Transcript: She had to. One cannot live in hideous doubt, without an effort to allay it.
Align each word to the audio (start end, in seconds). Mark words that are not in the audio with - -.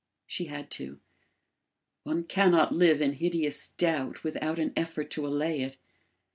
She 0.25 0.45
had 0.45 0.71
to. 0.71 0.99
One 2.05 2.23
cannot 2.23 2.73
live 2.73 3.03
in 3.03 3.11
hideous 3.11 3.67
doubt, 3.67 4.23
without 4.23 4.57
an 4.57 4.73
effort 4.75 5.11
to 5.11 5.27
allay 5.27 5.61
it. 5.61 5.77